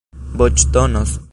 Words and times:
voĉdonos 0.41 1.19